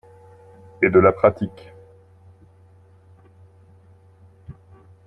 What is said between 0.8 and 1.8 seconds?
Et de la pratique